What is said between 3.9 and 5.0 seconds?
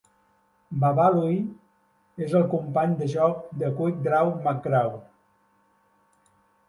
Draw McGraw.